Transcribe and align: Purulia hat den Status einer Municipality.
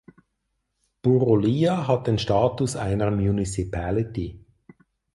Purulia 1.03 1.85
hat 1.87 2.07
den 2.07 2.17
Status 2.17 2.75
einer 2.75 3.11
Municipality. 3.11 4.43